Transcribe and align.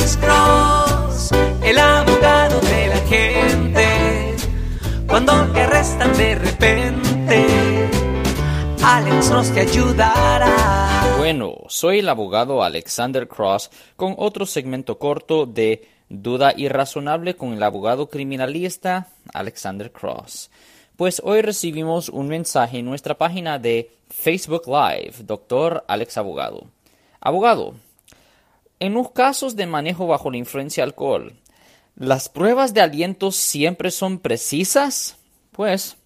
Cross, 0.00 1.30
el 1.62 1.78
abogado 1.78 2.60
de 2.60 2.86
la 2.88 3.00
gente. 3.06 4.36
Cuando 5.06 5.46
te 5.52 5.60
arrestan 5.60 6.16
de 6.16 6.34
repente, 6.36 7.46
Alex 8.82 9.28
Cross 9.28 9.52
te 9.52 9.60
ayudará. 9.60 11.16
Bueno, 11.18 11.54
soy 11.68 11.98
el 11.98 12.08
abogado 12.08 12.62
Alexander 12.62 13.28
Cross 13.28 13.70
con 13.96 14.14
otro 14.16 14.46
segmento 14.46 14.98
corto 14.98 15.44
de 15.44 15.86
Duda 16.08 16.54
Irrazonable 16.56 17.36
con 17.36 17.52
el 17.52 17.62
abogado 17.62 18.08
criminalista 18.08 19.08
Alexander 19.34 19.92
Cross. 19.92 20.50
Pues 20.96 21.20
hoy 21.24 21.42
recibimos 21.42 22.08
un 22.08 22.28
mensaje 22.28 22.78
en 22.78 22.86
nuestra 22.86 23.16
página 23.16 23.58
de 23.58 23.90
Facebook 24.08 24.62
Live, 24.66 25.14
Doctor 25.24 25.84
Alex 25.88 26.18
Abogado. 26.18 26.66
Abogado, 27.20 27.74
en 28.80 28.94
los 28.94 29.12
casos 29.12 29.56
de 29.56 29.66
manejo 29.66 30.06
bajo 30.06 30.30
la 30.30 30.38
influencia 30.38 30.82
alcohol, 30.82 31.34
¿las 31.96 32.28
pruebas 32.28 32.74
de 32.74 32.80
aliento 32.80 33.30
siempre 33.30 33.90
son 33.90 34.18
precisas? 34.18 35.16
Pues, 35.52 35.96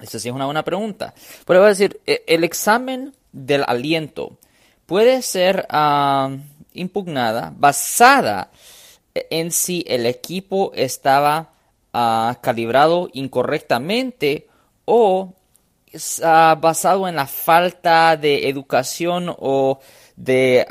esa 0.00 0.18
sí 0.18 0.28
es 0.28 0.34
una 0.34 0.46
buena 0.46 0.64
pregunta. 0.64 1.14
Pero 1.46 1.60
voy 1.60 1.66
a 1.66 1.70
decir, 1.70 2.00
e, 2.06 2.24
el 2.26 2.42
examen 2.42 3.14
del 3.32 3.64
aliento 3.66 4.38
puede 4.86 5.22
ser 5.22 5.66
ah, 5.68 6.30
impugnada 6.72 7.52
basada 7.56 8.50
en 9.14 9.50
si 9.50 9.84
el 9.86 10.06
equipo 10.06 10.72
estaba 10.74 11.50
ah, 11.92 12.38
calibrado 12.40 13.10
incorrectamente 13.12 14.48
o 14.86 15.34
ah, 16.24 16.56
basado 16.58 17.06
en 17.08 17.16
la 17.16 17.26
falta 17.26 18.16
de 18.16 18.48
educación 18.48 19.34
o 19.38 19.80
de 20.16 20.66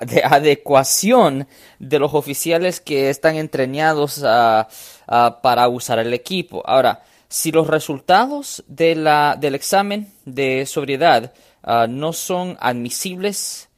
de 0.00 0.22
adecuación 0.24 1.46
de 1.78 1.98
los 1.98 2.14
oficiales 2.14 2.80
que 2.80 3.10
están 3.10 3.36
entrenados 3.36 4.20
para 4.20 5.68
usar 5.68 5.98
el 5.98 6.14
equipo. 6.14 6.62
Ahora, 6.66 7.02
si 7.34 7.50
los 7.50 7.66
resultados 7.66 8.62
del 8.68 9.54
examen 9.56 10.12
de 10.24 10.66
sobriedad 10.66 11.32
ah, 11.64 11.88
no 11.88 12.12
son 12.12 12.56
admisibles 12.60 13.68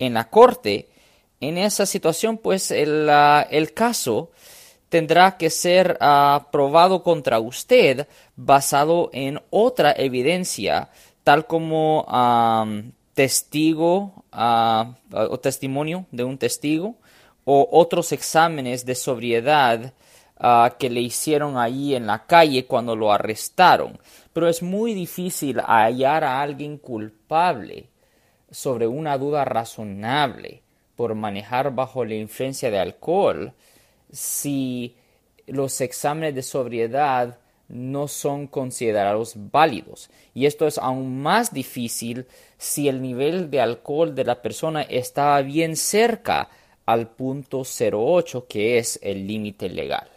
en 0.00 0.14
la 0.14 0.30
corte, 0.30 0.88
en 1.40 1.56
esa 1.56 1.86
situación, 1.86 2.38
pues 2.38 2.72
el, 2.72 3.08
caso 3.72 4.32
tendrá 4.88 5.36
que 5.36 5.48
ser 5.48 5.96
ah, 6.00 6.48
probado 6.50 7.04
contra 7.04 7.38
usted 7.38 8.08
basado 8.34 9.10
en 9.12 9.40
otra 9.50 9.94
evidencia, 9.96 10.90
tal 11.22 11.46
como 11.46 12.04
testigo 13.14 14.24
o 14.32 15.40
testimonio 15.40 16.06
de 16.10 16.24
un 16.24 16.36
testigo 16.36 16.96
o 17.44 17.68
otros 17.70 18.12
exámenes 18.12 18.84
de 18.84 18.94
sobriedad 18.94 19.94
que 20.78 20.90
le 20.90 21.00
hicieron 21.00 21.56
ahí 21.56 21.94
en 21.94 22.06
la 22.06 22.26
calle 22.26 22.66
cuando 22.66 22.96
lo 22.96 23.12
arrestaron. 23.12 23.98
Pero 24.32 24.48
es 24.48 24.62
muy 24.62 24.94
difícil 24.94 25.60
hallar 25.60 26.24
a 26.24 26.42
alguien 26.42 26.76
culpable 26.76 27.88
sobre 28.50 28.86
una 28.86 29.16
duda 29.16 29.44
razonable 29.44 30.62
por 30.96 31.14
manejar 31.14 31.74
bajo 31.74 32.04
la 32.04 32.14
influencia 32.14 32.70
de 32.70 32.78
alcohol 32.78 33.52
si 34.12 34.96
los 35.46 35.80
exámenes 35.80 36.34
de 36.34 36.42
sobriedad 36.42 37.38
no 37.68 38.08
son 38.08 38.46
considerados 38.46 39.34
válidos. 39.36 40.10
Y 40.34 40.46
esto 40.46 40.66
es 40.66 40.78
aún 40.78 41.22
más 41.22 41.52
difícil 41.52 42.26
si 42.58 42.88
el 42.88 43.02
nivel 43.02 43.50
de 43.50 43.60
alcohol 43.60 44.14
de 44.14 44.24
la 44.24 44.42
persona 44.42 44.82
estaba 44.82 45.40
bien 45.42 45.76
cerca 45.76 46.48
al 46.86 47.08
punto 47.08 47.62
08, 47.62 48.46
que 48.46 48.78
es 48.78 48.98
el 49.02 49.26
límite 49.26 49.68
legal. 49.68 50.13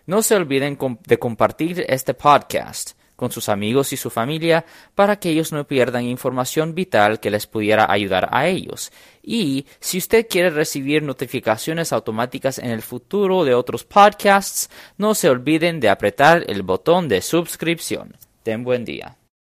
No 0.07 0.23
se 0.23 0.35
olviden 0.35 0.79
de 1.07 1.19
compartir 1.19 1.85
este 1.89 2.15
podcast 2.15 2.98
con 3.19 3.33
sus 3.33 3.49
amigos 3.49 3.93
y 3.93 3.97
su 3.97 4.11
familia 4.11 4.65
para 4.95 5.17
que 5.19 5.31
ellos 5.31 5.51
no 5.51 5.67
pierdan 5.67 6.05
información 6.05 6.73
vital 6.73 7.19
que 7.19 7.33
les 7.33 7.49
pudiera 7.49 7.91
ayudar 7.91 8.29
a 8.31 8.47
ellos. 8.47 8.93
Y 9.25 9.67
si 9.81 9.99
usted 9.99 10.29
quiere 10.31 10.51
recibir 10.51 11.03
notificaciones 11.03 11.93
automáticas 11.93 12.61
en 12.61 12.71
el 12.71 12.81
futuro 12.81 13.43
de 13.45 13.55
otros 13.55 13.83
podcasts, 13.83 14.71
no 14.99 15.17
se 15.17 15.29
olviden 15.29 15.81
de 15.81 15.89
apretar 15.89 16.45
el 16.47 16.63
botón 16.63 17.09
de 17.09 17.21
suscripción. 17.21 18.17
Ten 18.45 18.63
buen 18.63 18.85
día. 18.85 19.17